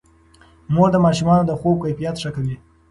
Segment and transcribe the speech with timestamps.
[0.73, 2.55] مور د ماشومانو د خوب کیفیت ښه کوي.